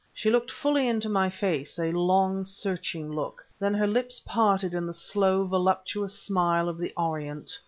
She 0.15 0.31
looked 0.31 0.49
fully 0.49 0.87
into 0.87 1.09
my 1.09 1.29
face, 1.29 1.77
a 1.77 1.91
long, 1.91 2.43
searching 2.47 3.11
look; 3.13 3.45
then 3.59 3.75
her 3.75 3.85
lips 3.85 4.19
parted 4.25 4.73
in 4.73 4.87
the 4.87 4.95
slow, 4.95 5.45
voluptuous 5.45 6.17
smile 6.19 6.67
of 6.67 6.79
the 6.79 6.91
Orient. 6.97 7.51